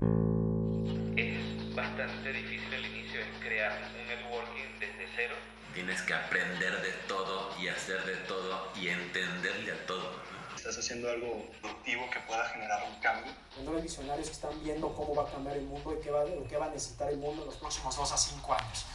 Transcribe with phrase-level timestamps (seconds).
[0.00, 5.34] Es bastante difícil al inicio, es crear un networking desde cero.
[5.74, 10.10] Tienes que aprender de todo y hacer de todo y entenderle a todo.
[10.56, 13.30] Estás haciendo algo productivo que pueda generar un cambio.
[13.62, 16.66] Los visionarios están viendo cómo va a cambiar el mundo y qué va, qué va
[16.66, 18.86] a necesitar el mundo en los próximos 2 a 5 años.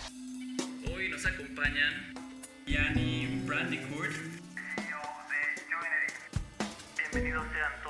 [0.92, 2.16] Hoy nos acompañan
[2.66, 6.14] Yanni Brandicourt, CEO de Joinery.
[6.98, 7.84] Bienvenidos sean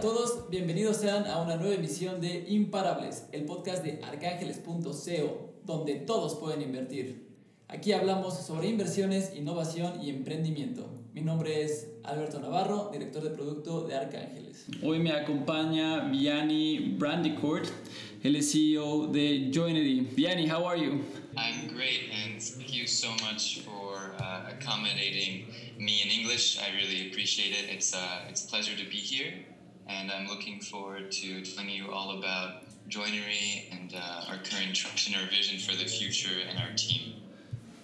[0.00, 5.96] a todos, bienvenidos sean a una nueva emisión de Imparables, el podcast de arcángeles.co, donde
[5.96, 7.28] todos pueden invertir.
[7.68, 10.88] Aquí hablamos sobre inversiones, innovación y emprendimiento.
[11.12, 14.64] Mi nombre es Alberto Navarro, director de producto de Arcángeles.
[14.82, 17.66] Hoy me acompaña Vianney Brandicourt,
[18.22, 20.00] es CEO de Joinery.
[20.16, 21.04] Vianney, how are you?
[21.36, 25.46] I'm great, and thank you so much for uh, accommodating
[25.78, 26.58] me in English.
[26.58, 27.70] I really appreciate it.
[27.70, 29.32] It's uh, it's a pleasure to be here,
[29.90, 35.14] and I'm looking forward to telling you all about joinery and uh, our current traction,
[35.20, 37.14] our vision for the future, and our team.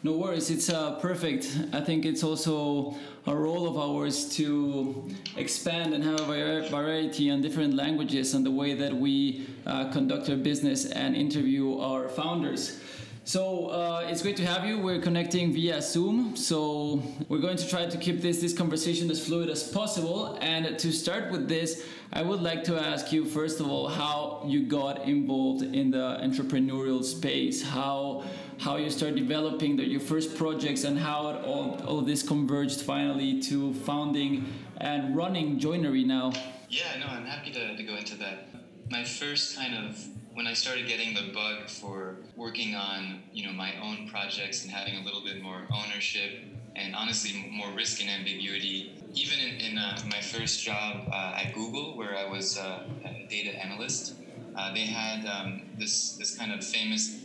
[0.02, 1.58] No worries, it's uh, perfect.
[1.72, 2.94] I think it's also
[3.26, 8.50] a role of ours to expand and have a variety on different languages and the
[8.50, 12.80] way that we uh, conduct our business and interview our founders.
[13.26, 14.78] So uh, it's great to have you.
[14.78, 19.26] We're connecting via Zoom, so we're going to try to keep this this conversation as
[19.26, 20.38] fluid as possible.
[20.40, 24.44] And to start with this, I would like to ask you first of all how
[24.46, 28.22] you got involved in the entrepreneurial space, how
[28.60, 32.82] how you start developing the, your first projects, and how it all all this converged
[32.82, 36.32] finally to founding and running Joinery now.
[36.68, 38.46] Yeah, no, I'm happy to, to go into that.
[38.88, 39.98] My first kind of
[40.34, 44.70] when I started getting the bug for working on you know my own projects and
[44.70, 46.44] having a little bit more ownership
[46.76, 48.92] and honestly more risk and ambiguity.
[49.14, 53.26] Even in, in uh, my first job uh, at Google, where I was uh, a
[53.30, 54.14] data analyst,
[54.54, 57.18] uh, they had um, this this kind of famous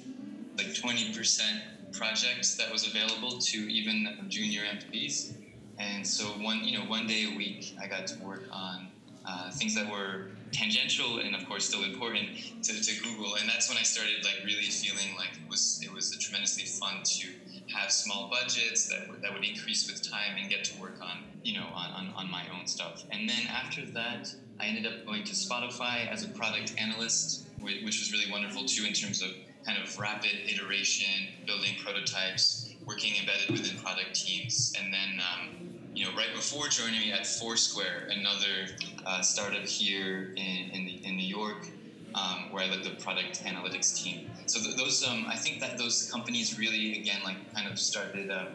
[0.58, 5.34] like 20% project that was available to even junior employees.
[5.78, 8.88] And so one you know one day a week, I got to work on
[9.26, 12.28] uh, things that were tangential and of course still important
[12.64, 13.36] to, to Google.
[13.36, 17.04] And that's when I started like really feeling like it was it was tremendously fun
[17.04, 17.28] to
[17.74, 21.24] have small budgets that would, that would increase with time and get to work on
[21.44, 23.04] you know on, on, on my own stuff.
[23.12, 28.00] And then after that, I ended up going to Spotify as a product analyst, which
[28.00, 29.30] was really wonderful too in terms of
[29.66, 35.20] kind of rapid iteration, building prototypes, working embedded within product teams, and then.
[35.20, 38.68] Um, you know, right before joining me at Foursquare, another
[39.06, 41.68] uh, startup here in, in, the, in New York,
[42.16, 44.32] um, where I led the product analytics team.
[44.46, 48.30] So th- those, um, I think that those companies really, again, like kind of started
[48.32, 48.46] uh,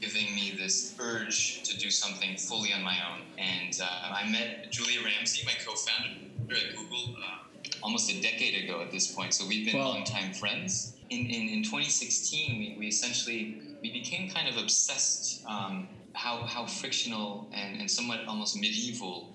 [0.00, 3.22] giving me this urge to do something fully on my own.
[3.38, 6.10] And uh, I met Julia Ramsey, my co-founder
[6.50, 7.38] at Google, uh,
[7.82, 9.34] almost a decade ago at this point.
[9.34, 9.88] So we've been Wow.
[9.90, 10.94] longtime friends.
[11.10, 16.66] In, in, in 2016, we, we essentially we became kind of obsessed um, how, how
[16.66, 19.32] frictional and, and somewhat almost medieval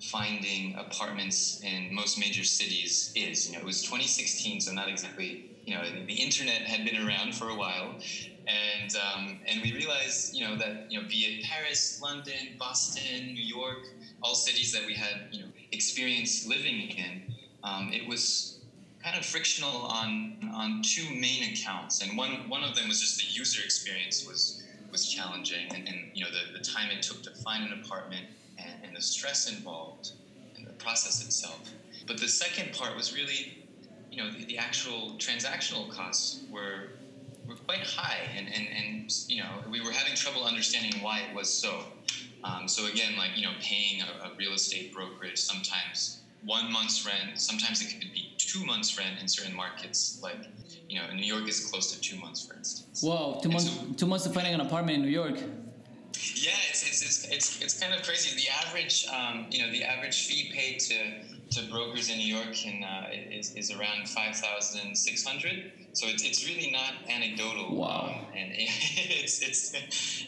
[0.00, 3.46] finding apartments in most major cities is.
[3.46, 5.50] You know, it was 2016, so not exactly.
[5.64, 7.94] You know, the internet had been around for a while,
[8.46, 13.32] and um, and we realized, you know, that you know, be it Paris, London, Boston,
[13.32, 13.86] New York,
[14.22, 18.58] all cities that we had, you know, experience living in, um, it was
[19.02, 23.18] kind of frictional on on two main accounts, and one one of them was just
[23.18, 24.63] the user experience was
[24.94, 28.26] was challenging, and, and you know the, the time it took to find an apartment
[28.58, 30.12] and, and the stress involved
[30.56, 31.68] and the process itself.
[32.06, 33.58] But the second part was really,
[34.12, 36.90] you know, the, the actual transactional costs were
[37.48, 41.34] were quite high, and, and and you know we were having trouble understanding why it
[41.34, 41.82] was so.
[42.44, 47.06] Um, so again, like you know, paying a, a real estate brokerage sometimes one month's
[47.06, 50.20] rent, sometimes it could be two months' rent in certain markets.
[50.22, 50.36] Like
[50.88, 53.02] you know, in New York is close to two months, for instance.
[53.02, 55.36] Wow, two And months, so- two months to finding an apartment in New York.
[55.36, 58.36] yeah, it's, it's, it's, it's, it's kind of crazy.
[58.36, 62.52] The average, um, you know, the average fee paid to, to brokers in New York
[62.54, 67.74] can, uh, is, is around 5600 So it's, it's really not anecdotal.
[67.76, 68.14] Wow.
[68.20, 69.74] Um, and it's, it's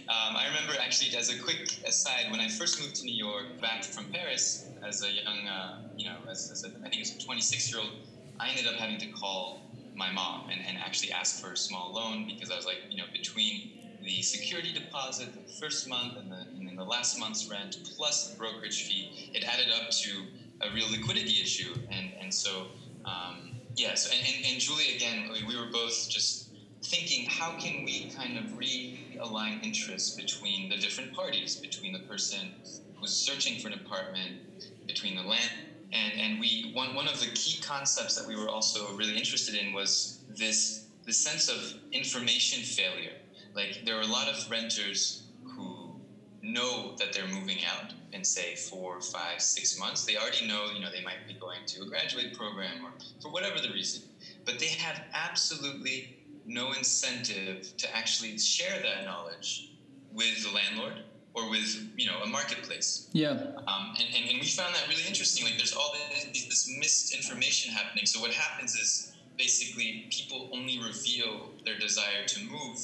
[0.08, 3.60] um, I remember actually, as a quick aside, when I first moved to New York
[3.60, 7.00] back from Paris as a young, uh, you know, as, as a, I think it
[7.00, 7.90] was a 26 year old,
[8.38, 9.60] I ended up having to call
[9.96, 12.98] my mom and, and actually asked for a small loan because I was like, you
[12.98, 13.70] know, between
[14.02, 18.28] the security deposit, the first month, and, the, and then the last month's rent, plus
[18.28, 20.26] the brokerage fee, it added up to
[20.60, 21.74] a real liquidity issue.
[21.90, 22.66] And, and so,
[23.04, 26.50] um, yeah, so, and, and, and Julie, again, we, we were both just
[26.84, 32.52] thinking, how can we kind of realign interests between the different parties, between the person
[32.94, 34.40] who's searching for an apartment,
[34.86, 35.50] between the land.
[35.92, 39.54] And, and we one, one of the key concepts that we were also really interested
[39.54, 43.12] in was this the sense of information failure.
[43.54, 45.94] Like there are a lot of renters who
[46.42, 50.04] know that they're moving out in say four, five, six months.
[50.04, 52.90] They already know, you know, they might be going to a graduate program or
[53.22, 54.02] for whatever the reason.
[54.44, 59.72] But they have absolutely no incentive to actually share that knowledge
[60.12, 61.04] with the landlord
[61.36, 63.08] or with you know a marketplace.
[63.12, 63.30] Yeah.
[63.68, 65.44] Um, and, and, and we found that really interesting.
[65.44, 65.94] Like there's all
[66.32, 68.06] this, this misinformation happening.
[68.06, 72.78] So what happens is basically people only reveal their desire to move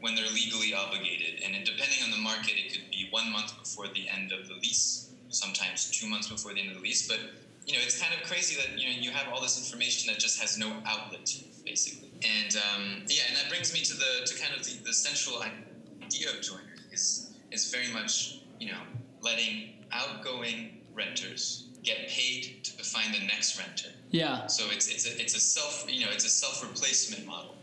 [0.00, 1.42] when they're legally obligated.
[1.42, 4.54] And depending on the market, it could be one month before the end of the
[4.54, 7.08] lease, sometimes two months before the end of the lease.
[7.08, 7.18] But
[7.66, 10.20] you know, it's kind of crazy that you know you have all this information that
[10.20, 11.34] just has no outlet,
[11.64, 12.10] basically.
[12.22, 15.42] And um, yeah, and that brings me to the to kind of the, the central
[15.42, 17.25] idea of Joinery is
[17.56, 18.82] is very much you know
[19.22, 19.54] letting
[19.92, 20.58] outgoing
[20.94, 23.90] renters get paid to find the next renter.
[24.10, 24.46] Yeah.
[24.46, 27.54] So it's it's a it's a self you know it's a self replacement model.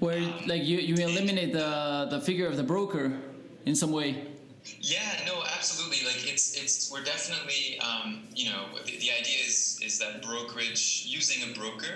[0.00, 3.18] Where like you, you eliminate the the figure of the broker
[3.66, 4.10] in some way.
[4.80, 6.00] Yeah, no, absolutely.
[6.06, 11.04] Like it's it's we're definitely um, you know the, the idea is is that brokerage
[11.06, 11.94] using a broker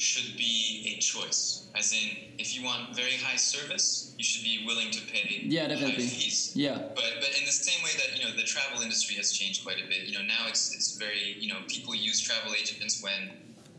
[0.00, 1.68] should be a choice.
[1.74, 5.68] As in, if you want very high service, you should be willing to pay Yeah,
[5.68, 6.04] definitely.
[6.04, 6.52] high fees.
[6.54, 6.78] Yeah.
[6.94, 9.78] But but in the same way that you know the travel industry has changed quite
[9.84, 10.02] a bit.
[10.08, 13.30] You know now it's it's very you know people use travel agents when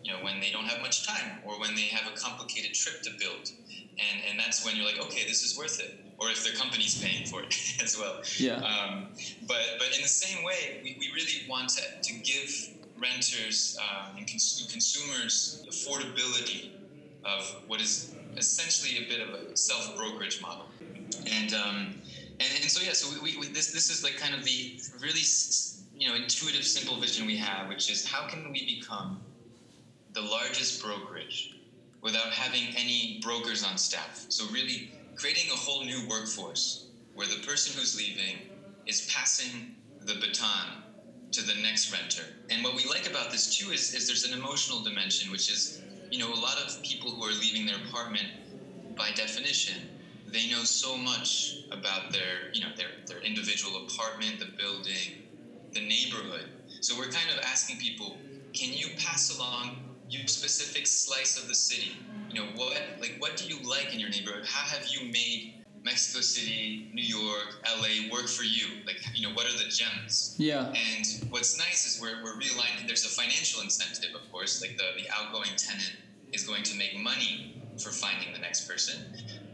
[0.03, 3.01] you know when they don't have much time or when they have a complicated trip
[3.03, 3.51] to build,
[3.99, 5.99] and and that's when you're like okay this is worth it.
[6.17, 8.21] Or if the company's paying for it as well.
[8.37, 8.61] Yeah.
[8.61, 9.07] Um,
[9.47, 12.51] but but in the same way, we, we really want to, to give
[13.01, 16.71] renters um, and cons- consumers affordability
[17.23, 20.65] of what is essentially a bit of a self brokerage model.
[21.27, 22.01] And, um,
[22.39, 25.21] and and so yeah, so we, we, this this is like kind of the really
[25.95, 29.21] you know intuitive, simple vision we have, which is how can we become
[30.13, 31.55] the largest brokerage
[32.01, 34.25] without having any brokers on staff?
[34.29, 38.37] So really creating a whole new workforce where the person who's leaving
[38.87, 40.81] is passing the baton
[41.31, 42.23] to the next renter.
[42.49, 45.81] And what we like about this too is, is there's an emotional dimension, which is,
[46.09, 48.27] you know, a lot of people who are leaving their apartment,
[48.95, 49.89] by definition,
[50.27, 55.23] they know so much about their, you know, their, their individual apartment, the building,
[55.73, 56.49] the neighborhood.
[56.81, 58.17] So we're kind of asking people,
[58.53, 59.77] can you pass along
[60.09, 62.05] your specific slice of the city?
[62.29, 64.45] You know, what like what do you like in your neighborhood?
[64.45, 68.67] How have you made Mexico City, New York, LA work for you?
[68.85, 70.35] Like, you know, what are the gems?
[70.37, 70.67] Yeah.
[70.67, 75.01] And what's nice is we're, we're realigning, there's a financial incentive, of course, like the,
[75.01, 75.93] the outgoing tenant
[76.33, 78.95] is going to make money for finding the next person.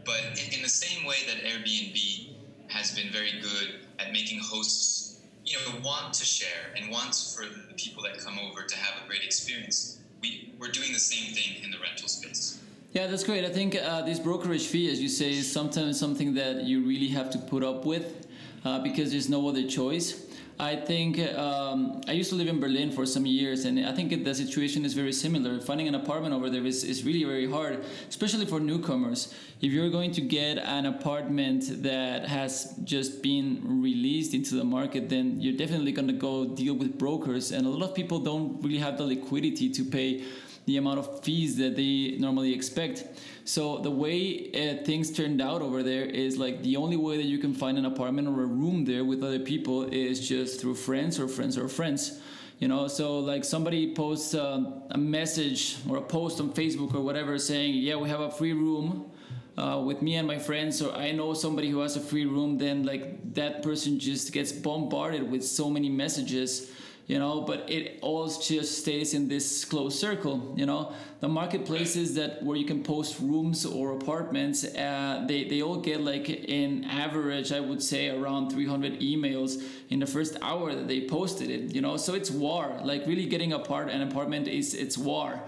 [0.04, 2.28] But in, in the same way that Airbnb
[2.68, 7.44] has been very good at making hosts, you know, want to share and want for
[7.44, 11.34] the people that come over to have a great experience, we, we're doing the same
[11.34, 12.60] thing in the rental space.
[12.92, 13.44] Yeah, that's great.
[13.44, 17.08] I think uh, this brokerage fee, as you say, is sometimes something that you really
[17.08, 18.26] have to put up with
[18.64, 20.24] uh, because there's no other choice.
[20.58, 24.24] I think um, I used to live in Berlin for some years, and I think
[24.24, 25.60] the situation is very similar.
[25.60, 29.34] Finding an apartment over there is, is really very hard, especially for newcomers.
[29.60, 35.10] If you're going to get an apartment that has just been released into the market,
[35.10, 38.60] then you're definitely going to go deal with brokers, and a lot of people don't
[38.62, 40.24] really have the liquidity to pay
[40.68, 43.06] the amount of fees that they normally expect.
[43.44, 47.24] So the way uh, things turned out over there is like the only way that
[47.24, 50.74] you can find an apartment or a room there with other people is just through
[50.74, 52.20] friends or friends or friends.
[52.58, 54.60] You know, so like somebody posts uh,
[54.90, 58.52] a message or a post on Facebook or whatever saying, "Yeah, we have a free
[58.52, 59.10] room."
[59.56, 62.58] Uh, with me and my friends, or I know somebody who has a free room,
[62.58, 66.70] then like that person just gets bombarded with so many messages
[67.08, 70.92] you know but it all just stays in this closed circle you know.
[71.20, 76.00] The marketplaces that where you can post rooms or apartments uh, they, they all get
[76.00, 79.60] like in average i would say around 300 emails
[79.90, 81.96] in the first hour that they posted it you know.
[81.96, 85.40] So it's war like really getting apart an apartment is it's war.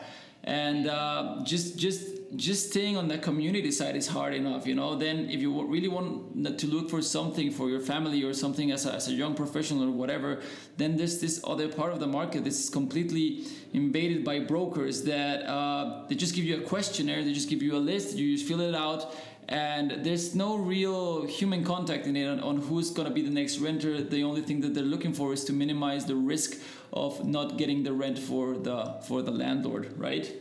[0.44, 4.94] And uh, just just just staying on the community side is hard enough you know?
[4.94, 8.86] Then if you really want to look for something for your family or something as
[8.86, 10.40] a, as a young professional or whatever
[10.76, 16.06] then there's this other part of the market that's completely invaded by brokers that uh,
[16.08, 18.60] they just give you a questionnaire they just give you a list you just fill
[18.60, 19.14] it out
[19.50, 23.30] and there's no real human contact in it on, on who's going to be the
[23.30, 24.00] next renter.
[24.00, 26.60] The only thing that they're looking for is to minimize the risk
[26.92, 30.32] of not getting the rent for the for the landlord right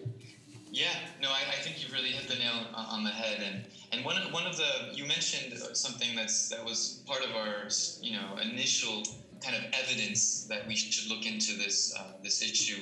[0.79, 3.99] Yeah, no, I, I think you've really hit the nail on the head, and and
[3.99, 7.67] and one of, one of the you mentioned something that's that was part of our
[7.99, 9.03] you know initial
[9.43, 12.81] kind of evidence that we should look into this uh, this issue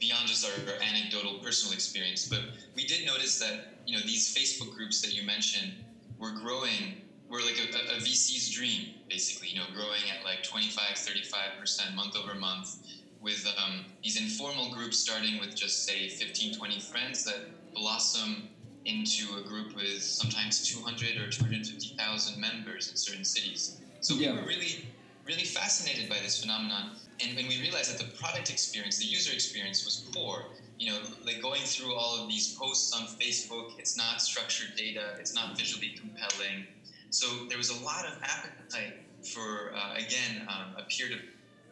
[0.00, 2.26] beyond just our, our, anecdotal personal experience.
[2.26, 2.40] But
[2.74, 5.74] we did notice that you know these Facebook groups that you mentioned
[6.18, 7.02] were growing.
[7.28, 9.48] Were like a, a VC's dream, basically.
[9.48, 12.76] You know, growing at like 25, 35 percent month over month,
[13.24, 18.48] with um, these informal groups starting with just say 15, 20 friends that blossom
[18.84, 23.80] into a group with sometimes 200 or 250,000 members in certain cities.
[24.00, 24.32] So yeah.
[24.32, 24.86] we were really,
[25.26, 26.90] really fascinated by this phenomenon.
[27.24, 30.44] And when we realized that the product experience, the user experience was poor,
[30.78, 35.14] you know, like going through all of these posts on Facebook, it's not structured data,
[35.18, 36.66] it's not visually compelling.
[37.08, 40.82] So there was a lot of appetite for, uh, again, um, a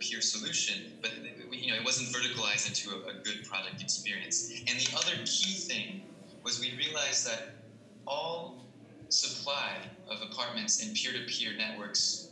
[0.03, 1.13] peer-to-peer solution, but
[1.51, 4.51] you know, it wasn't verticalized into a, a good product experience.
[4.69, 6.03] And the other key thing
[6.43, 7.55] was we realized that
[8.07, 8.65] all
[9.09, 9.77] supply
[10.11, 12.31] of apartments in peer-to-peer networks,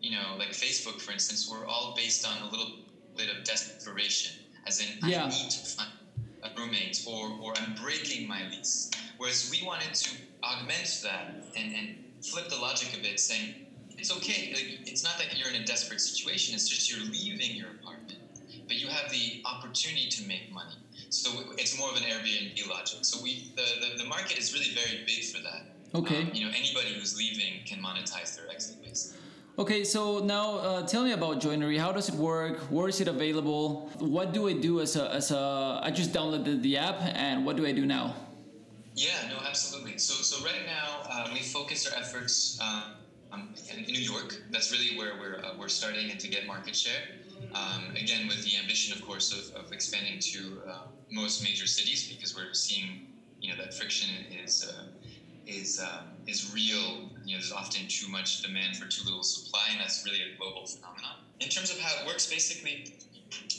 [0.00, 2.72] you know, like Facebook, for instance, were all based on a little
[3.16, 4.36] bit of desperation,
[4.66, 5.24] as in yeah.
[5.24, 5.90] I need to find
[6.42, 8.90] a roommate or, or I'm breaking my lease.
[9.18, 10.10] Whereas we wanted to
[10.42, 13.66] augment that and, and flip the logic a bit, saying
[13.98, 14.52] it's okay.
[14.54, 16.54] Like, it's not that you're in a desperate situation.
[16.54, 18.18] It's just you're leaving your apartment,
[18.66, 20.76] but you have the opportunity to make money.
[21.10, 23.00] So it's more of an Airbnb logic.
[23.02, 25.62] So we the, the, the market is really very big for that.
[25.94, 26.22] Okay.
[26.22, 29.14] Um, you know, anybody who's leaving can monetize their exit base.
[29.58, 31.78] Okay, so now uh, tell me about Joinery.
[31.78, 32.58] How does it work?
[32.70, 33.90] Where is it available?
[33.98, 37.56] What do I do as a, as a I just downloaded the app, and what
[37.56, 38.16] do I do now?
[38.94, 39.98] Yeah, no, absolutely.
[39.98, 42.84] So, so right now uh, we focus our efforts um,
[43.32, 44.42] in New York.
[44.50, 47.02] That's really where we're uh, we're starting and to get market share.
[47.54, 52.08] Um, again, with the ambition, of course, of, of expanding to uh, most major cities
[52.08, 53.06] because we're seeing,
[53.40, 54.84] you know, that friction is uh,
[55.46, 57.10] is um, is real.
[57.24, 60.36] You know, there's often too much demand for too little supply, and that's really a
[60.36, 61.16] global phenomenon.
[61.40, 62.94] In terms of how it works, basically,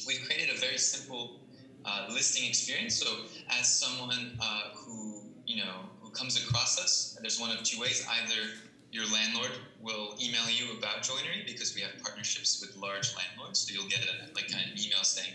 [0.07, 1.39] we've created a very simple
[1.85, 2.95] uh, listing experience.
[2.95, 7.79] So, as someone uh, who you know who comes across us, there's one of two
[7.79, 8.49] ways: either
[8.93, 9.49] your landlord
[9.81, 13.59] will email you about joinery because we have partnerships with large landlords.
[13.59, 15.33] So you'll get a like kind of email saying,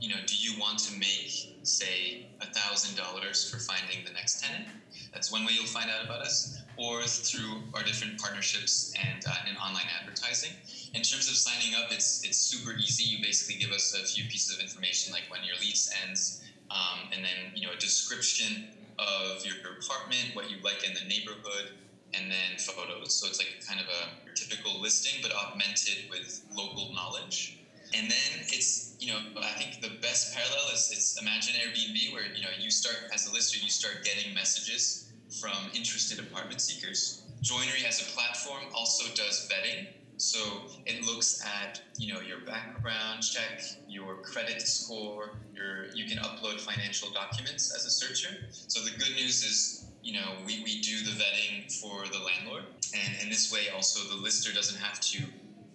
[0.00, 4.42] you know, do you want to make say a thousand dollars for finding the next
[4.42, 4.66] tenant?
[5.12, 9.48] That's one way you'll find out about us, or through our different partnerships and uh,
[9.48, 10.50] in online advertising.
[10.92, 13.04] In terms of signing up, it's it's super easy.
[13.04, 17.08] You basically give us a few pieces of information, like when your lease ends, um,
[17.14, 18.66] and then you know a description
[18.98, 21.70] of your apartment, what you like in the neighborhood,
[22.16, 23.14] and then photos.
[23.14, 27.58] So it's like kind of a typical listing, but augmented with local knowledge.
[27.94, 32.26] And then it's, you know, I think the best parallel is it's imagine Airbnb where,
[32.34, 35.08] you know, you start as a lister, you start getting messages
[35.40, 37.22] from interested apartment seekers.
[37.42, 39.88] Joinery as a platform also does vetting.
[40.18, 40.38] So
[40.86, 46.58] it looks at, you know, your background check, your credit score, your you can upload
[46.60, 48.48] financial documents as a searcher.
[48.50, 52.62] So the good news is you know, we, we do the vetting for the landlord.
[52.94, 55.24] And in this way, also, the lister doesn't have to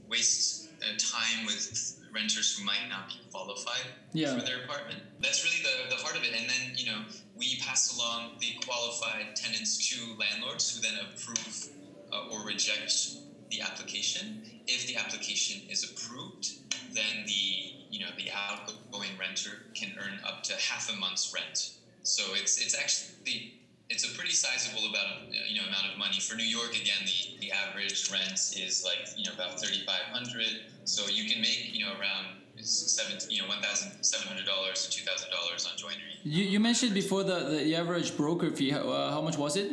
[0.07, 4.33] waste uh, time with renters who might not be qualified yeah.
[4.33, 5.01] for their apartment.
[5.19, 6.31] That's really the, the heart of it.
[6.33, 7.01] And then, you know,
[7.38, 11.67] we pass along the qualified tenants to landlords who then approve
[12.13, 13.17] uh, or reject
[13.50, 14.43] the application.
[14.65, 16.53] If the application is approved,
[16.93, 21.73] then the you know the outgoing renter can earn up to half a month's rent.
[22.03, 23.60] So it's it's actually
[23.91, 25.07] it's a pretty sizable about
[25.48, 26.71] you know amount of money for New York.
[26.71, 30.63] Again, the, the average rent is like you know about thirty five hundred.
[30.86, 32.27] So you can make you know around
[32.63, 36.15] seven you know one thousand seven hundred dollars to two thousand dollars on joinery.
[36.24, 38.71] You, you mentioned before the, the average broker fee.
[38.71, 39.71] Uh, how much was it?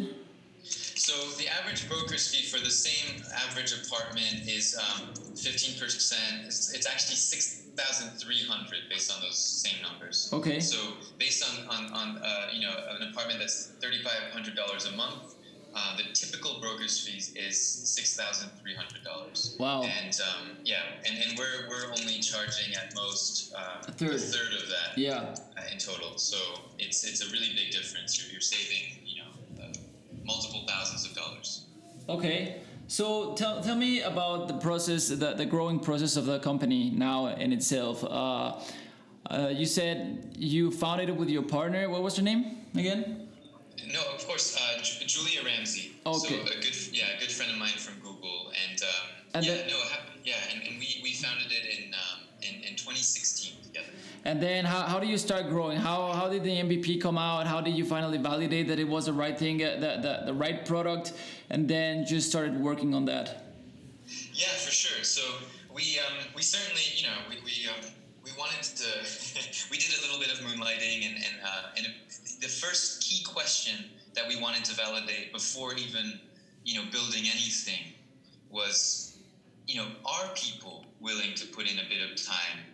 [0.64, 6.44] So the average broker's fee for the same average apartment is um, fifteen percent.
[6.46, 10.30] It's, it's actually six 6,300 based on those same numbers.
[10.32, 10.58] Okay.
[10.60, 10.78] So
[11.18, 15.36] based on, on, on uh, you know, an apartment that's $3,500 a month,
[15.74, 19.60] uh, the typical broker's fees is $6,300.
[19.60, 19.82] Wow.
[19.82, 24.14] And um, yeah, and, and we're, we're only charging at most uh, a, third.
[24.14, 25.34] a third of that yeah.
[25.56, 26.18] Uh, in total.
[26.18, 26.36] So
[26.78, 28.20] it's, it's a really big difference.
[28.20, 29.72] You're, you're saving, you know, uh,
[30.24, 31.66] multiple thousands of dollars.
[32.08, 32.56] Okay.
[32.88, 37.26] So tell, tell me about the process, the, the growing process of the company now
[37.26, 38.02] in itself.
[38.02, 38.58] Uh,
[39.30, 41.90] uh, you said you founded it with your partner.
[41.90, 43.28] What was her name again?
[43.92, 45.92] No, of course, uh, J- Julia Ramsey.
[46.06, 46.28] Okay.
[46.28, 49.66] So a good, yeah, a good friend of mine from Google, and, um, and yeah,
[49.68, 49.78] no,
[50.24, 53.86] yeah, and, and we, we founded it in, um, in in 2016 together.
[54.24, 55.78] and then how, how do you start growing?
[55.78, 57.46] How, how did the MVP come out?
[57.46, 60.34] How did you finally validate that it was the right thing, uh, the, the, the
[60.34, 61.12] right product,
[61.50, 63.44] and then just started working on that?
[64.32, 65.04] Yeah, for sure.
[65.04, 65.22] So
[65.74, 67.90] we um, we certainly you know we we, um,
[68.24, 68.88] we wanted to
[69.70, 71.86] we did a little bit of moonlighting and and, uh, and
[72.40, 76.18] the first key question that we wanted to validate before even
[76.64, 77.92] you know building anything
[78.50, 79.18] was
[79.66, 82.64] you know are people willing to put in a bit of time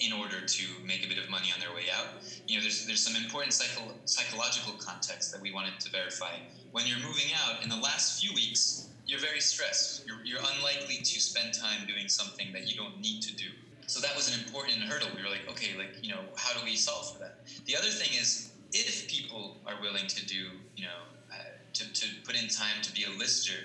[0.00, 2.06] in order to make a bit of money on their way out.
[2.48, 6.32] You know, there's there's some important psycho- psychological context that we wanted to verify.
[6.72, 10.06] When you're moving out in the last few weeks, you're very stressed.
[10.06, 13.46] You're, you're unlikely to spend time doing something that you don't need to do.
[13.86, 15.08] So that was an important hurdle.
[15.16, 17.40] We were like, okay, like you know, how do we solve for that?
[17.66, 20.46] The other thing is, if people are willing to do,
[20.76, 21.00] you know,
[21.32, 23.64] uh, to, to put in time to be a lister,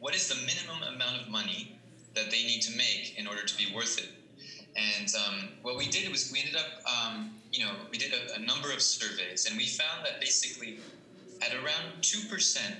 [0.00, 1.78] what is the minimum amount of money
[2.14, 4.08] that they need to make in order to be worth it?
[4.76, 8.36] And um, what we did was we ended up, um, you know, we did a,
[8.36, 10.78] a, number of surveys, and we found that basically
[11.42, 12.76] at around two percent,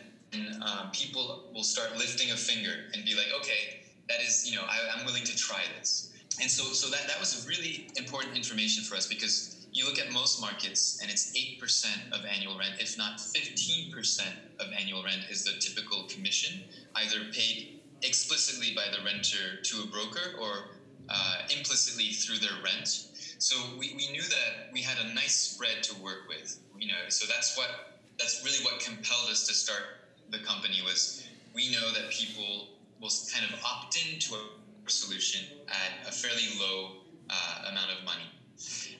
[0.63, 4.63] um, people will start lifting a finger and be like, okay, that is, you know,
[4.69, 6.13] I, am willing to try this.
[6.41, 10.11] And so, so that that was really important information for us because you look at
[10.13, 15.03] most markets, and it's eight percent of annual rent, if not fifteen percent of annual
[15.03, 16.63] rent, is the typical commission,
[16.97, 20.77] either paid explicitly by the renter to a broker or
[21.09, 23.07] uh, implicitly through their rent.
[23.39, 27.09] So we, we knew that we had a nice spread to work with, you know.
[27.09, 31.93] So that's what that's really what compelled us to start the company was we know
[31.93, 32.69] that people
[33.01, 36.93] will kind of opt into a solution at a fairly low
[37.31, 38.25] uh, amount of money.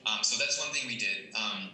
[0.05, 1.33] Um, so that's one thing we did.
[1.35, 1.71] Um,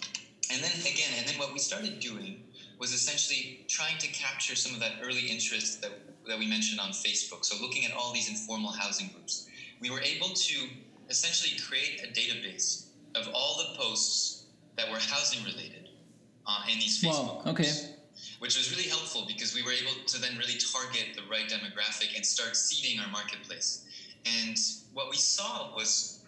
[0.51, 2.43] and then again, and then what we started doing
[2.79, 5.91] was essentially trying to capture some of that early interest that,
[6.27, 7.45] that we mentioned on Facebook.
[7.45, 9.47] So looking at all these informal housing groups
[9.83, 10.67] we were able to
[11.09, 12.85] essentially create a database
[13.15, 14.45] of all the posts
[14.77, 15.82] that were housing related
[16.45, 17.63] uh, in these Facebook wow, okay.
[17.63, 17.89] groups.
[18.39, 22.15] Which was really helpful because we were able to then really target the right demographic
[22.15, 23.85] and start seeding our marketplace.
[24.25, 24.57] And
[24.93, 26.19] what we saw was,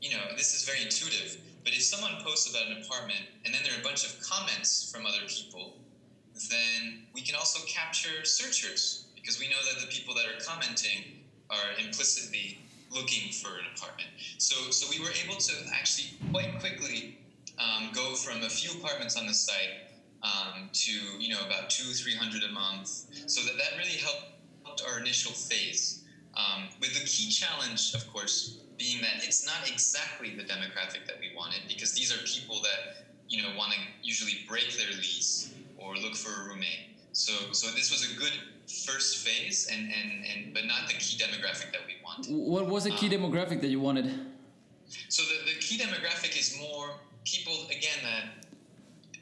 [0.00, 3.62] you know, this is very intuitive, but if someone posts about an apartment and then
[3.62, 5.74] there are a bunch of comments from other people,
[6.50, 11.24] then we can also capture searchers because we know that the people that are commenting
[11.50, 12.58] are implicitly
[12.90, 14.08] looking for an apartment.
[14.38, 17.18] So, so we were able to actually quite quickly
[17.58, 19.90] um, go from a few apartments on the site
[20.22, 22.88] um, to you know about two, three hundred a month.
[23.26, 26.00] So that that really helped our initial phase.
[26.36, 31.16] Um, with the key challenge, of course, being that it's not exactly the demographic that
[31.20, 35.54] we wanted because these are people that you know want to usually break their lease
[35.76, 36.90] or look for a roommate.
[37.12, 38.32] So, so this was a good
[38.84, 42.34] first phase, and, and, and but not the key demographic that we wanted.
[42.34, 44.06] What was the key um, demographic that you wanted?
[45.08, 46.90] So the, the key demographic is more
[47.24, 48.46] people again that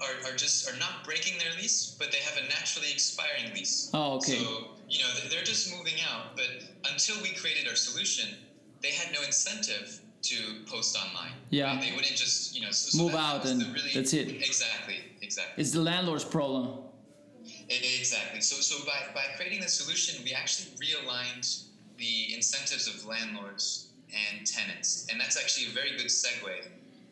[0.00, 3.90] are, are just are not breaking their lease, but they have a naturally expiring lease.
[3.94, 4.38] Oh, okay.
[4.38, 6.46] So you know they're just moving out, but
[6.90, 8.34] until we created our solution,
[8.80, 10.36] they had no incentive to
[10.66, 11.32] post online.
[11.50, 11.80] Yeah.
[11.80, 14.28] They wouldn't just you know so, so move out and really, that's it.
[14.28, 14.96] Exactly.
[15.20, 15.62] Exactly.
[15.62, 16.78] It's the landlord's problem.
[17.68, 18.40] Exactly.
[18.40, 21.64] So, so by, by creating the solution, we actually realigned
[21.96, 25.06] the incentives of landlords and tenants.
[25.10, 26.50] And that's actually a very good segue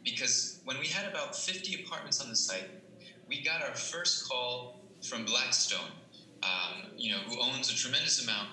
[0.05, 2.69] because when we had about 50 apartments on the site,
[3.29, 5.91] we got our first call from Blackstone,
[6.43, 8.49] um, you know, who owns a tremendous amount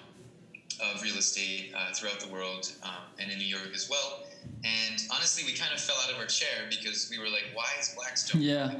[0.80, 4.24] of real estate uh, throughout the world um, and in New York as well.
[4.64, 7.68] And honestly, we kind of fell out of our chair because we were like, why
[7.80, 8.42] is Blackstone?
[8.42, 8.72] Yeah.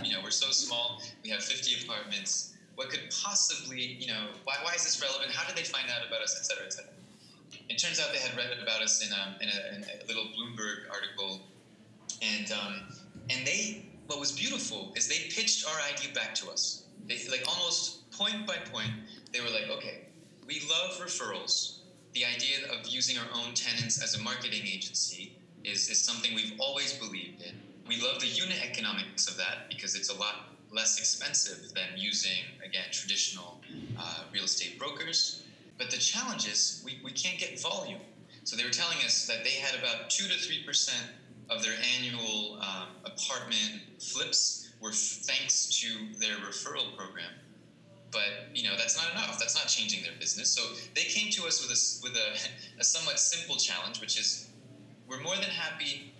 [0.04, 1.02] you know, we're so small.
[1.22, 2.54] We have 50 apartments.
[2.76, 5.32] What could possibly, you know, why, why is this relevant?
[5.32, 6.92] How did they find out about us, et cetera, et cetera?
[7.68, 10.24] It turns out they had read about us in a, in a, in a little
[10.24, 11.40] Bloomberg article.
[12.22, 12.74] And, um,
[13.30, 16.84] and they, what was beautiful is they pitched our idea back to us.
[17.08, 18.90] They, like almost point by point,
[19.32, 20.06] they were like, okay,
[20.46, 21.80] we love referrals
[22.14, 26.54] the idea of using our own tenants as a marketing agency is, is something we've
[26.58, 27.54] always believed in.
[27.86, 32.44] We love the unit economics of that because it's a lot less expensive than using,
[32.64, 33.60] again, traditional
[33.98, 35.42] uh, real estate brokers.
[35.78, 38.00] But the challenge is we, we can't get volume.
[38.44, 40.94] So they were telling us that they had about 2 to 3%
[41.50, 47.32] of their annual um, apartment flips were thanks to their referral program
[48.12, 49.38] but you know that's not enough.
[49.40, 50.50] That's not changing their business.
[50.50, 50.62] So
[50.94, 54.48] they came to us with a with a, a somewhat simple challenge, which is
[55.08, 56.12] we're more than happy,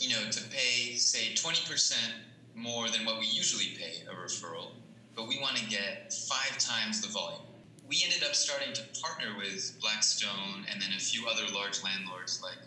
[0.00, 2.14] you know, to pay say twenty percent
[2.54, 4.72] more than what we usually pay a referral,
[5.14, 7.42] but we want to get five times the volume.
[7.86, 12.42] We ended up starting to partner with Blackstone and then a few other large landlords
[12.42, 12.58] like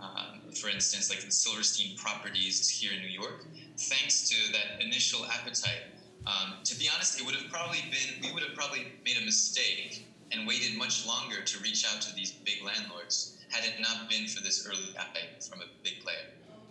[0.00, 3.46] um, for instance, like the Silverstein properties here in New York,
[3.78, 5.82] thanks to that initial appetite.
[6.26, 9.24] Um, to be honest, it would have probably been, we would have probably made a
[9.24, 14.10] mistake and waited much longer to reach out to these big landlords had it not
[14.10, 16.16] been for this early appetite from a big player.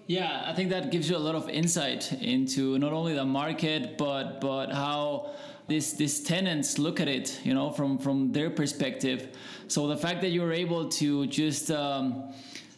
[0.08, 3.98] Yeah, I think that gives you a lot of insight into not only the market,
[3.98, 5.32] but but how
[5.68, 9.36] these these tenants look at it, you know, from from their perspective.
[9.68, 12.34] So the fact that you're able to just um,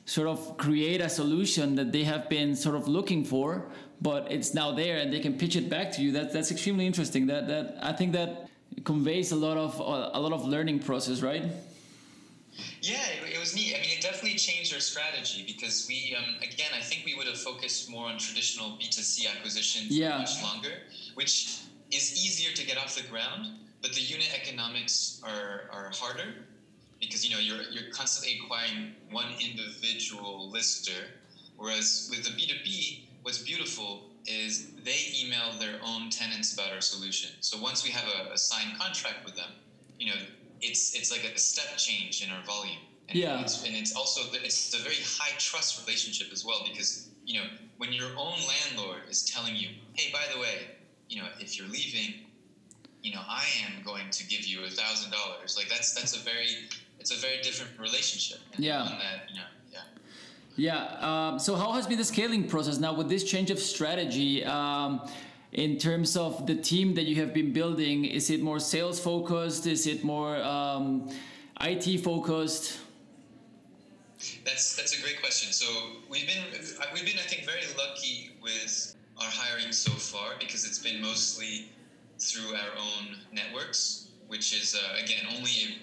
[0.07, 3.69] sort of create a solution that they have been sort of looking for,
[4.01, 6.11] but it's now there and they can pitch it back to you.
[6.13, 7.27] That that's extremely interesting.
[7.27, 8.49] That that I think that
[8.85, 11.43] conveys a lot of a lot of learning process, right?
[12.81, 13.75] Yeah, it, it, was neat.
[13.75, 17.27] I mean, it definitely changed our strategy because we, um, again, I think we would
[17.27, 20.17] have focused more on traditional B2C acquisitions yeah.
[20.17, 20.73] much longer,
[21.13, 21.59] which
[21.91, 23.45] is easier to get off the ground,
[23.83, 26.33] but the unit economics are, are harder
[26.99, 31.03] because you know you're you're constantly acquiring one individual lister,
[31.55, 37.31] whereas with the B2B, what's beautiful is they email their own tenants about our solution.
[37.39, 39.49] So once we have a, a signed contract with them,
[39.99, 40.19] you know,
[40.61, 42.79] it's it's like a step change in our volume.
[43.09, 43.39] And yeah.
[43.41, 47.47] It's, and it's also it's a very high trust relationship as well because you know
[47.77, 50.75] when your own landlord is telling you, hey, by the way,
[51.09, 52.25] you know, if you're leaving,
[53.01, 55.55] you know, I am going to give you a thousand dollars.
[55.55, 56.69] Like that's that's a very
[57.11, 58.39] it's a very different relationship.
[58.57, 58.79] Yeah.
[58.79, 59.79] That, you know, yeah.
[60.57, 61.29] Yeah.
[61.29, 64.43] Um, so how has been the scaling process now with this change of strategy?
[64.43, 65.07] Um,
[65.53, 69.65] in terms of the team that you have been building, is it more sales focused?
[69.65, 71.09] Is it more um,
[71.61, 72.79] IT focused?
[74.43, 75.53] That's that's a great question.
[75.53, 75.65] So
[76.09, 76.43] we've been
[76.93, 81.69] we've been I think very lucky with our hiring so far because it's been mostly
[82.19, 85.77] through our own networks, which is uh, again only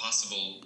[0.00, 0.62] possible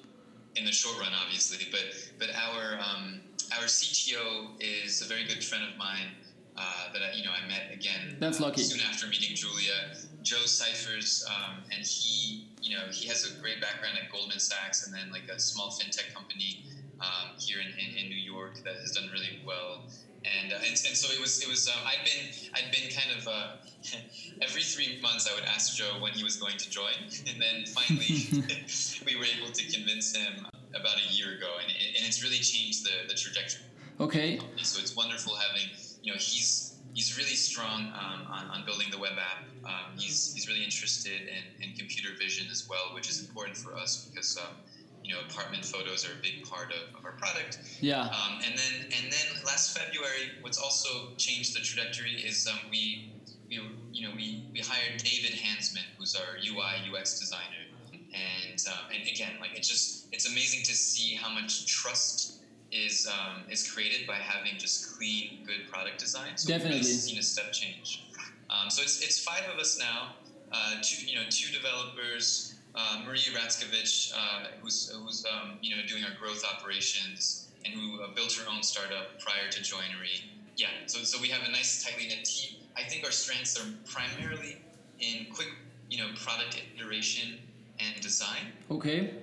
[0.57, 1.67] in the short run, obviously.
[1.71, 1.85] But
[2.19, 3.21] but our um,
[3.59, 6.15] our CTO is a very good friend of mine
[6.57, 8.17] uh, that I, you know I met again.
[8.21, 8.63] That's uh, lucky.
[8.63, 13.61] Soon after meeting Julia, Joe Cyphers, um, and he you know he has a great
[13.61, 16.65] background at Goldman Sachs and then like a small fintech company
[17.01, 19.83] um, here in, in, in, New York that has done really well.
[20.25, 23.13] And, uh, and, and so it was it was um, I'd been I'd been kind
[23.19, 23.57] of uh,
[24.43, 26.97] every three months I would ask Joe when he was going to join,
[27.29, 28.25] and then finally
[29.07, 32.39] we were able to convince him about a year ago, and, it, and it's really
[32.39, 33.63] changed the, the trajectory.
[34.01, 34.41] Okay.
[34.63, 35.69] So it's wonderful having
[36.03, 39.45] you know he's he's really strong um, on, on building the web app.
[39.65, 43.77] Um, he's he's really interested in, in computer vision as well, which is important for
[43.77, 44.39] us because.
[44.39, 44.57] Um,
[45.05, 47.59] you know, apartment photos are a big part of, of our product.
[47.81, 48.01] Yeah.
[48.01, 53.13] Um, and then and then last February, what's also changed the trajectory is um, we
[53.49, 53.61] we
[53.93, 59.07] you know we, we hired David Hansman, who's our UI UX designer, and um, and
[59.07, 62.41] again, like it's just it's amazing to see how much trust
[62.73, 66.37] is um, is created by having just clean, good product design.
[66.37, 68.07] So Definitely, we've really seen a step change.
[68.49, 70.15] Um, so it's it's five of us now.
[70.51, 72.54] Uh, two you know two developers.
[72.75, 78.03] Uh, Maria Ratzkovich, uh, who's, who's um, you know doing our growth operations and who
[78.03, 80.25] uh, built her own startup prior to Joinery.
[80.57, 82.59] Yeah, so, so we have a nice tightly knit team.
[82.77, 84.63] I think our strengths are primarily
[85.01, 85.49] in quick,
[85.91, 87.39] you know, product iteration
[87.79, 88.53] and design.
[88.71, 89.15] Okay.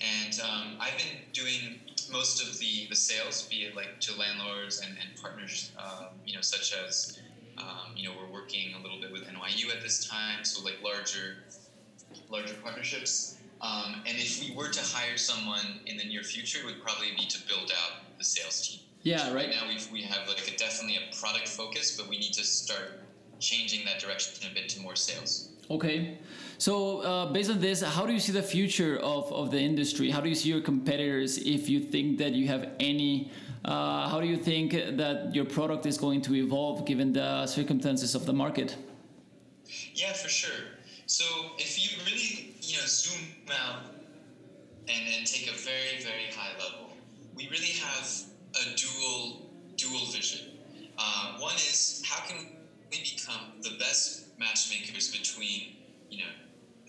[0.00, 4.80] And um, I've been doing most of the, the sales, be it like to landlords
[4.80, 7.20] and, and partners, um, you know, such as,
[7.58, 10.78] um, you know, we're working a little bit with NYU at this time, so like
[10.82, 11.44] larger
[12.30, 13.36] larger partnerships.
[13.60, 17.08] Um, and if we were to hire someone in the near future, it would probably
[17.16, 18.80] be to build out the sales team.
[19.02, 19.34] Yeah, right.
[19.34, 22.44] right now we've, we have like a, definitely a product focus, but we need to
[22.44, 23.00] start
[23.38, 25.50] changing that direction a bit to more sales.
[25.70, 26.18] Okay.
[26.58, 30.10] So uh, based on this, how do you see the future of, of the industry?
[30.10, 33.30] How do you see your competitors if you think that you have any?
[33.64, 38.14] Uh, how do you think that your product is going to evolve given the circumstances
[38.14, 38.76] of the market?
[39.94, 40.56] Yeah, for sure.
[41.10, 41.24] So
[41.58, 43.82] if you really, you know, zoom out
[44.86, 46.92] and, and take a very, very high level,
[47.34, 48.08] we really have
[48.54, 50.46] a dual dual vision.
[50.96, 52.46] Uh, one is how can
[52.92, 55.78] we become the best matchmakers between,
[56.10, 56.30] you know,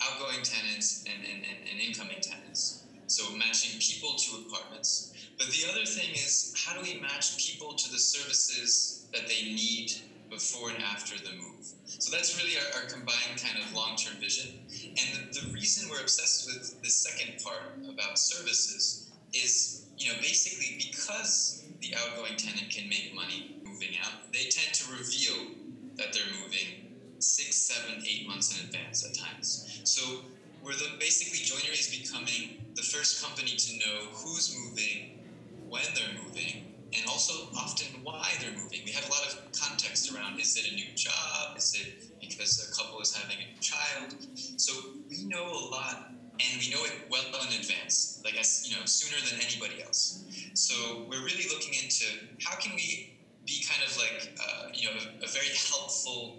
[0.03, 2.83] outgoing tenants and, and, and, and incoming tenants.
[3.07, 5.13] So matching people to apartments.
[5.39, 9.45] But the other thing is how do we match people to the services that they
[9.45, 9.93] need
[10.31, 11.67] before and after the move.
[11.85, 14.57] So that's really our, our combined kind of long term vision.
[14.71, 20.17] And the, the, reason we're obsessed with the second part about services is, you know,
[20.21, 25.53] basically because the outgoing tenant can make money moving out, they tend to reveal
[25.97, 29.81] that they're moving six, seven, eight months in advance at times.
[29.83, 30.21] So
[30.63, 35.19] we're the basically Joinery is becoming the first company to know who's moving,
[35.67, 38.81] when they're moving, and and also often why they're moving.
[38.85, 39.50] We have a lot of
[39.81, 41.57] context around is it a new job?
[41.57, 44.15] Is it because a couple is having a child?
[44.57, 44.73] So
[45.09, 48.85] we know a lot and we know it well in advance, like as you know,
[48.85, 50.23] sooner than anybody else.
[50.53, 52.05] So we're really looking into
[52.43, 53.13] how can we
[53.45, 56.37] be kind of like uh, you know a, a, very helpful,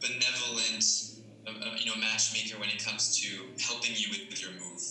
[0.00, 0.84] benevolent
[1.46, 3.28] uh, uh, you know matchmaker when it comes to
[3.60, 4.82] helping you with, with your move.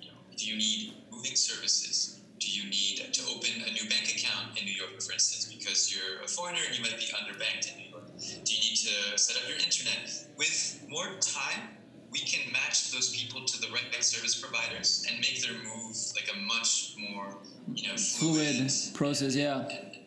[0.00, 2.13] You know, do you need moving services?
[2.44, 5.90] Do you need to open a new bank account in New York, for instance, because
[5.90, 8.04] you're a foreigner and you might be underbanked in New York?
[8.18, 10.12] Do you need to set up your internet?
[10.36, 11.70] With more time,
[12.12, 16.28] we can match those people to the right service providers and make their move like
[16.34, 17.38] a much more
[17.72, 19.34] you know fluid, fluid process.
[19.34, 19.64] Yeah.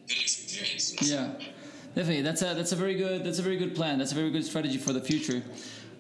[0.08, 0.94] Good experience.
[1.02, 1.32] Yeah,
[1.96, 2.22] definitely.
[2.22, 3.98] That's a that's a very good that's a very good plan.
[3.98, 5.42] That's a very good strategy for the future.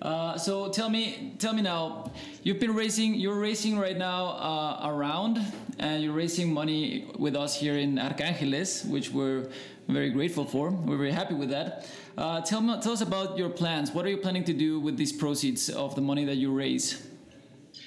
[0.02, 2.12] Uh, so tell me, tell me now.
[2.44, 5.40] You've been raising, you're raising right now uh, around,
[5.80, 9.50] and you're raising money with us here in Arcángeles, which we're
[9.88, 10.70] very grateful for.
[10.70, 11.88] We're very happy with that.
[12.18, 13.92] Uh, tell me, tell us about your plans.
[13.92, 17.08] What are you planning to do with these proceeds of the money that you raise?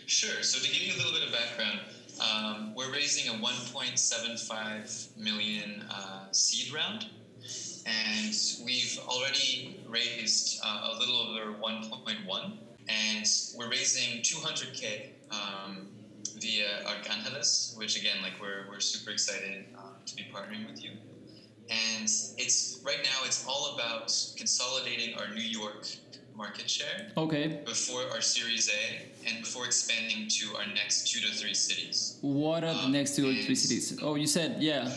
[0.06, 0.42] Sure.
[0.42, 1.80] So to give you a little bit of background,
[2.20, 7.06] um, we're raising a 1.75 million uh, seed round
[7.86, 12.52] and we've already raised uh, a little over 1.1
[12.88, 15.88] and we're raising 200k um,
[16.38, 20.90] via Arcángeles, which again, like we're, we're super excited uh, to be partnering with you.
[21.68, 25.86] And it's right now, it's all about consolidating our New York
[26.36, 27.12] market share.
[27.16, 27.60] Okay.
[27.64, 32.18] Before our Series A and before expanding to our next two to three cities.
[32.22, 33.98] What are the um, next two or three cities?
[34.02, 34.90] Oh, you said yeah.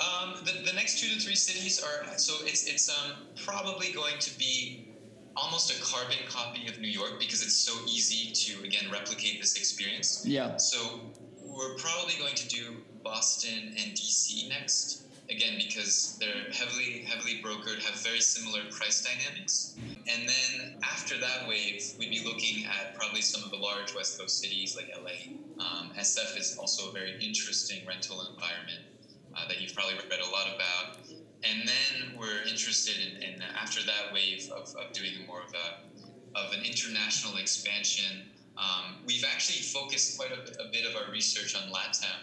[0.00, 3.12] Um, the, the next two to three cities are so it's it's um,
[3.44, 4.88] probably going to be
[5.36, 9.56] almost a carbon copy of New York because it's so easy to again replicate this
[9.56, 10.24] experience.
[10.26, 10.56] Yeah.
[10.56, 11.00] So
[11.42, 15.04] we're probably going to do Boston and DC next.
[15.28, 19.76] Again, because they're heavily heavily brokered, have very similar price dynamics.
[19.78, 24.18] And then after that wave, we'd be looking at probably some of the large West
[24.18, 25.30] Coast cities like LA.
[25.64, 28.89] Um, SF is also a very interesting rental environment
[29.34, 30.98] uh, that you've probably read a lot about.
[31.42, 36.38] And then we're interested in, in after that wave of, of doing more of a
[36.38, 38.22] of an international expansion.
[38.56, 42.20] Um, we've actually focused quite a, a, bit of our research on LATAM,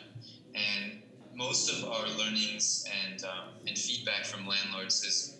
[0.56, 1.02] and
[1.36, 5.38] most of our learnings and um, and feedback from landlords is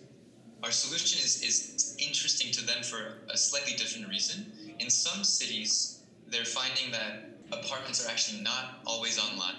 [0.62, 4.52] our solution is, is interesting to them for a slightly different reason.
[4.80, 9.54] In some cities, they're finding that apartments are actually not always online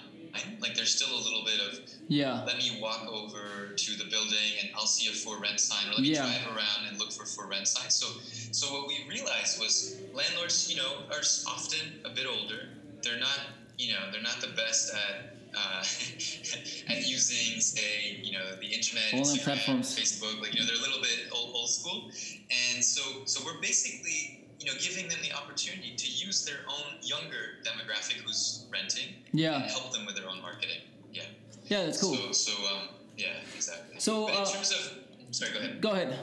[0.60, 2.42] like there's still a little bit of yeah.
[2.44, 5.92] Let me walk over to the building and I'll see a for rent sign, or
[5.92, 6.22] let me yeah.
[6.22, 7.94] drive around and look for for rent signs.
[7.94, 8.06] So,
[8.52, 12.68] so what we realized was landlords, you know, are often a bit older.
[13.02, 13.40] They're not,
[13.78, 15.82] you know, they're not the best at uh,
[16.92, 19.98] at using, say, you know, the internet, All Instagram, platforms.
[19.98, 20.40] Facebook.
[20.40, 22.10] Like, you know, they're a little bit old, old school,
[22.50, 26.98] and so so we're basically you know, giving them the opportunity to use their own
[27.02, 29.14] younger demographic who's renting.
[29.32, 29.62] Yeah.
[29.62, 30.82] And help them with their own marketing.
[31.12, 31.22] Yeah.
[31.66, 32.14] Yeah, that's cool.
[32.14, 33.98] So, so um, yeah, exactly.
[33.98, 35.80] So, but in uh, terms of, sorry, go ahead.
[35.80, 36.18] Go ahead.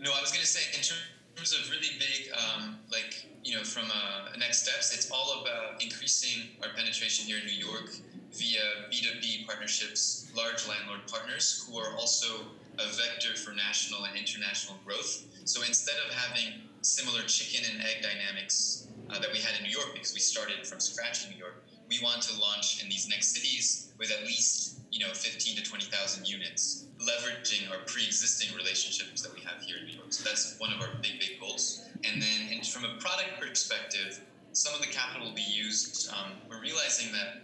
[0.00, 3.84] No, I was gonna say in terms of really big, um, like you know, from
[3.90, 7.94] uh, next steps, it's all about increasing our penetration here in New York
[8.32, 8.60] via
[8.90, 12.46] B2B partnerships, large landlord partners who are also
[12.78, 15.24] a vector for national and international growth.
[15.44, 19.70] So instead of having similar chicken and egg dynamics uh, that we had in New
[19.70, 21.64] York because we started from scratch in New York.
[21.88, 25.62] We want to launch in these next cities with at least you know 15 to
[25.62, 30.12] 20,000 units, leveraging our pre-existing relationships that we have here in New York.
[30.12, 31.82] So that's one of our big big goals.
[32.04, 34.20] And then in, from a product perspective,
[34.52, 36.10] some of the capital will be used.
[36.12, 37.42] Um, we're realizing that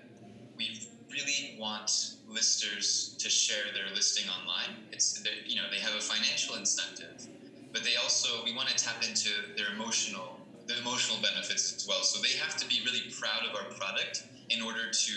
[0.56, 4.76] we really want listers to share their listing online.
[4.92, 7.26] It's you know they have a financial incentive
[7.72, 12.02] but they also we want to tap into their emotional the emotional benefits as well.
[12.02, 15.14] So they have to be really proud of our product in order to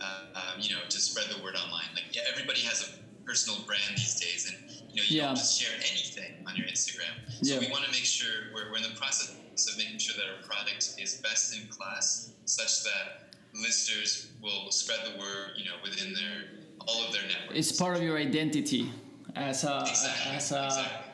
[0.00, 1.90] uh, um, you know to spread the word online.
[1.94, 5.26] Like yeah, everybody has a personal brand these days, and you know you yeah.
[5.26, 7.14] don't just share anything on your Instagram.
[7.42, 7.60] So yeah.
[7.60, 9.34] we want to make sure we're, we're in the process
[9.68, 15.00] of making sure that our product is best in class, such that listers will spread
[15.04, 17.58] the word you know within their all of their networks.
[17.58, 18.92] It's part of your identity
[19.34, 20.36] as a exactly.
[20.36, 21.05] as a exactly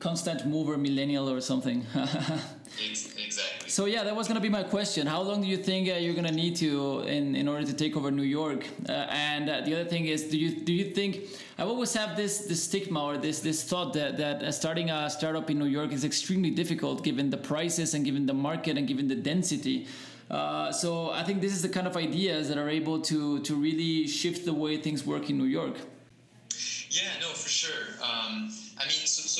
[0.00, 1.86] constant mover millennial or something.
[1.94, 3.68] exactly.
[3.68, 5.06] So yeah, that was gonna be my question.
[5.06, 7.96] How long do you think uh, you're gonna need to in, in order to take
[7.96, 8.66] over New York?
[8.88, 11.20] Uh, and uh, the other thing is, do you do you think
[11.58, 15.08] I always have this this stigma or this this thought that that uh, starting a
[15.08, 18.88] startup in New York is extremely difficult given the prices and given the market and
[18.88, 19.86] given the density.
[20.30, 23.54] Uh, so I think this is the kind of ideas that are able to to
[23.54, 25.76] really shift the way things work in New York.
[26.90, 27.86] Yeah, no, for sure.
[28.02, 28.50] Um,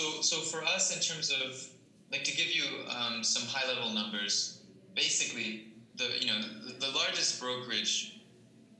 [0.00, 1.66] so, so for us, in terms of
[2.10, 4.60] like to give you um, some high level numbers,
[4.94, 8.20] basically the you know the, the largest brokerage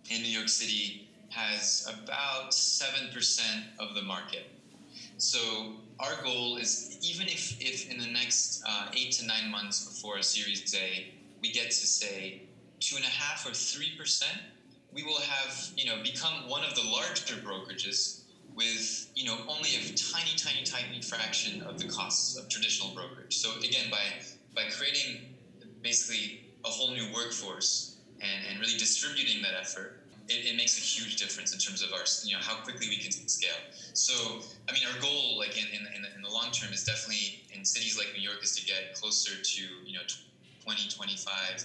[0.09, 4.47] in New York City has about seven percent of the market.
[5.19, 9.85] So our goal is even if, if in the next uh, eight to nine months
[9.85, 12.43] before a Series A, we get to say
[12.81, 14.39] two and a half or three percent,
[14.93, 18.20] we will have you know become one of the larger brokerages
[18.61, 23.37] with you know only a tiny, tiny, tiny fraction of the costs of traditional brokerage.
[23.39, 24.05] So again, by
[24.55, 25.35] by creating
[25.81, 30.81] basically a whole new workforce and, and really distributing that effort, it, it, makes a
[30.81, 33.57] huge difference in terms of our, you know, how quickly we can scale.
[33.95, 36.85] So, I mean, our goal, like in, in, in, the, in the long term, is
[36.85, 40.05] definitely in cities like New York, is to get closer to, you know,
[40.63, 41.65] 20, 25,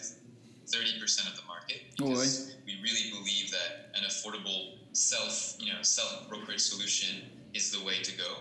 [0.65, 1.81] 30% of the market.
[2.01, 7.21] Oh, because we really believe that an affordable self, you know, self brokerage solution
[7.53, 8.37] is the way to go.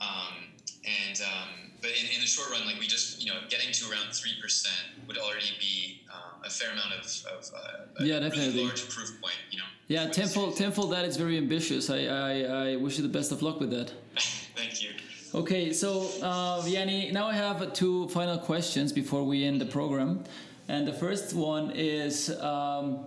[0.00, 0.50] Um,
[0.84, 1.48] and um,
[1.80, 4.34] but in, in the short run, like we just you know getting to around three
[4.40, 8.88] percent would already be um, a fair amount of, of uh, yeah definitely really large
[8.88, 9.36] proof point.
[9.50, 9.64] You know.
[9.88, 11.88] Yeah, tenfold tenfold that is very ambitious.
[11.88, 12.32] I, I
[12.72, 13.92] I wish you the best of luck with that.
[14.56, 14.90] Thank you.
[15.34, 20.24] Okay, so uh, Vianney, now I have two final questions before we end the program,
[20.68, 22.28] and the first one is.
[22.40, 23.06] Um,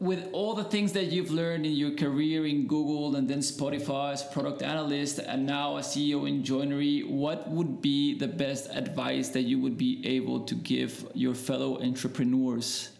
[0.00, 4.12] with all the things that you've learned in your career in Google and then Spotify
[4.12, 9.30] as product analyst and now a CEO in joinery, what would be the best advice
[9.30, 12.90] that you would be able to give your fellow entrepreneurs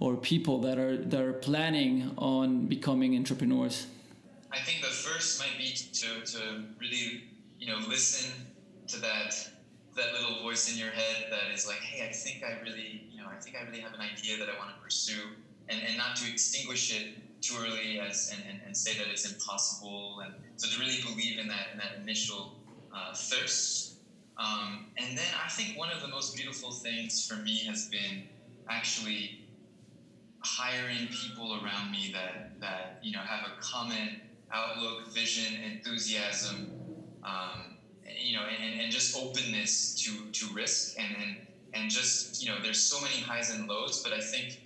[0.00, 3.86] or people that are that are planning on becoming entrepreneurs?
[4.50, 7.24] I think the first might be to, to really,
[7.58, 8.32] you know, listen
[8.88, 9.50] to that
[9.94, 13.18] that little voice in your head that is like, hey, I think I really, you
[13.18, 15.20] know, I think I really have an idea that I want to pursue
[15.68, 19.30] and, and not to extinguish it too early as and, and, and, say that it's
[19.30, 20.20] impossible.
[20.24, 22.56] And so to really believe in that in that initial
[22.94, 23.94] uh, thirst.
[24.38, 28.24] Um, and then I think one of the most beautiful things for me has been
[28.68, 29.46] actually
[30.40, 34.20] hiring people around me that that you know have a common
[34.52, 36.70] outlook, vision, enthusiasm,
[37.24, 37.76] um,
[38.18, 40.98] you know, and, and just openness to to risk.
[40.98, 41.36] And, and
[41.74, 44.60] and just you know, there's so many highs and lows, but I think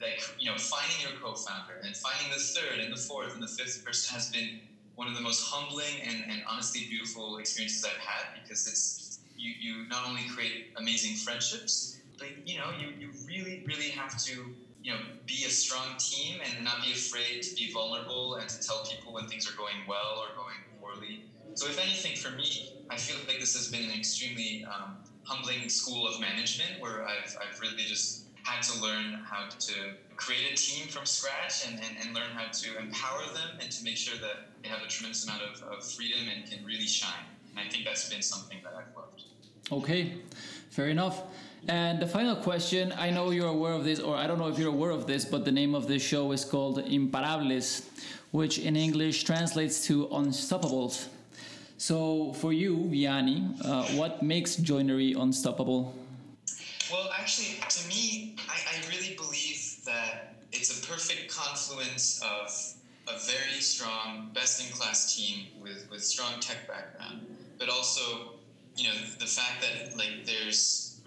[0.00, 3.48] like you know finding your co-founder and finding the third and the fourth and the
[3.48, 4.60] fifth person has been
[4.94, 9.52] one of the most humbling and, and honestly beautiful experiences I've had because it's you,
[9.58, 14.54] you not only create amazing friendships but you know you, you really really have to
[14.82, 18.58] you know be a strong team and not be afraid to be vulnerable and to
[18.66, 21.24] tell people when things are going well or going poorly.
[21.54, 25.68] So if anything for me I feel like this has been an extremely um, humbling
[25.68, 29.74] school of management where I've, I've really just had to learn how to
[30.16, 33.84] create a team from scratch and, and, and learn how to empower them and to
[33.84, 37.24] make sure that they have a tremendous amount of, of freedom and can really shine.
[37.50, 39.24] And I think that's been something that I've loved.
[39.72, 40.14] Okay,
[40.70, 41.22] fair enough.
[41.68, 44.58] And the final question I know you're aware of this, or I don't know if
[44.58, 47.84] you're aware of this, but the name of this show is called Imparables,
[48.30, 51.08] which in English translates to Unstoppables.
[51.76, 55.94] So, for you, Vianney, uh, what makes joinery unstoppable?
[56.90, 62.50] Well, actually, to me, I, I really believe that it's a perfect confluence of
[63.06, 67.26] a very strong, best-in-class team with, with strong tech background,
[67.58, 68.34] but also,
[68.76, 71.00] you know, the fact that like there's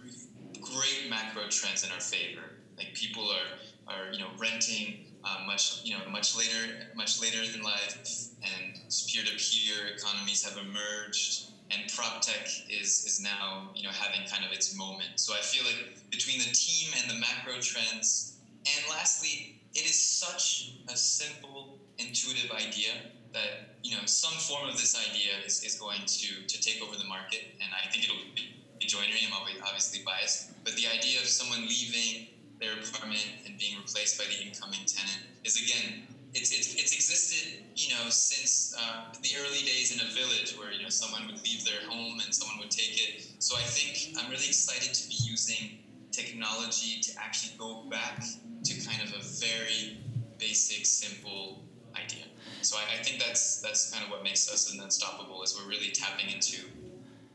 [0.62, 2.58] great macro trends in our favor.
[2.78, 7.40] Like people are, are you know renting uh, much you know much later much later
[7.54, 13.90] in life, and peer-to-peer economies have emerged and prop tech is is now you know
[13.90, 15.12] having kind of its moment.
[15.16, 20.00] So I feel like between the team and the macro trends, and lastly, it is
[20.00, 22.92] such a simple, intuitive idea
[23.34, 26.96] that you know some form of this idea is, is going to to take over
[26.96, 29.26] the market, and I think it'll be joinery.
[29.26, 29.34] I'm
[29.64, 32.28] obviously biased, but the idea of someone leaving
[32.60, 37.64] their apartment and being replaced by the incoming tenant is again it's, it's, it's existed,
[37.76, 41.42] you know, since uh, the early days in a village where, you know, someone would
[41.44, 43.28] leave their home and someone would take it.
[43.40, 45.78] So I think I'm really excited to be using
[46.12, 48.24] technology to actually go back
[48.64, 50.00] to kind of a very
[50.38, 51.64] basic, simple
[51.96, 52.26] idea.
[52.62, 55.70] So I, I think that's that's kind of what makes us an unstoppable is we're
[55.70, 56.66] really tapping into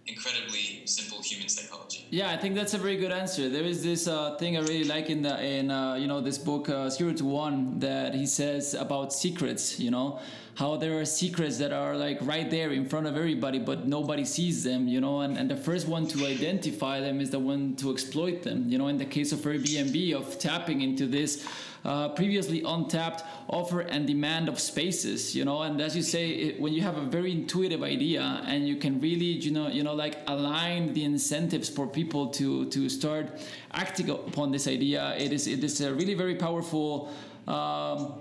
[0.08, 2.06] incredibly simple human psychology.
[2.10, 3.48] Yeah, I think that's a very good answer.
[3.48, 6.38] There is this uh, thing I really like in the in uh, you know this
[6.38, 9.78] book uh, Zero to One that he says about secrets.
[9.78, 10.18] You know
[10.54, 14.24] how there are secrets that are like right there in front of everybody, but nobody
[14.24, 14.88] sees them.
[14.88, 18.42] You know, and, and the first one to identify them is the one to exploit
[18.42, 18.68] them.
[18.68, 21.46] You know, in the case of Airbnb, of tapping into this
[21.88, 26.60] uh, previously untapped offer and demand of spaces you know and as you say it,
[26.60, 29.94] when you have a very intuitive idea and you can really you know you know
[29.94, 33.40] like align the incentives for people to to start
[33.72, 37.10] acting upon this idea it is it is a really very powerful
[37.46, 38.20] um,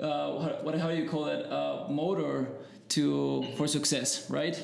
[0.00, 2.46] uh, what, what how do you call it uh, motor
[2.88, 4.54] to for success right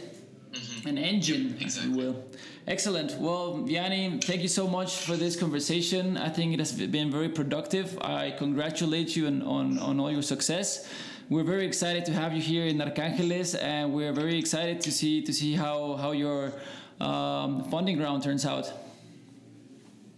[0.52, 0.88] mm-hmm.
[0.88, 1.66] an engine exactly.
[1.66, 2.24] if you will
[2.66, 3.18] Excellent.
[3.18, 6.16] Well, Vianney, thank you so much for this conversation.
[6.16, 7.98] I think it has been very productive.
[8.00, 10.88] I congratulate you on, on, on all your success.
[11.30, 15.22] We're very excited to have you here in Arcángeles, and we're very excited to see
[15.22, 16.52] to see how how your
[17.00, 18.70] um, funding round turns out.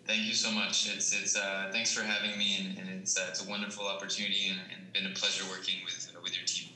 [0.07, 0.88] Thank you so much.
[0.95, 4.49] It's it's uh, thanks for having me, and, and it's uh, it's a wonderful opportunity,
[4.49, 6.68] and, and been a pleasure working with uh, with your team.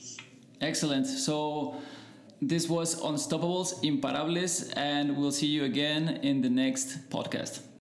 [0.60, 1.06] Excellent.
[1.06, 1.80] So.
[2.40, 7.65] This was Unstoppables, Imparables, and we'll see you again in the next podcast.